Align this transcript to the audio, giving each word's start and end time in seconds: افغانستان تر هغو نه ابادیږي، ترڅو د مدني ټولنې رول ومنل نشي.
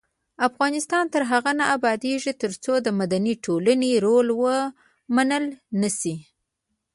افغانستان 0.47 1.05
تر 1.13 1.21
هغو 1.31 1.51
نه 1.59 1.65
ابادیږي، 1.75 2.33
ترڅو 2.41 2.73
د 2.81 2.87
مدني 2.99 3.33
ټولنې 3.45 3.91
رول 4.05 4.27
ومنل 4.43 5.45
نشي. 5.81 6.15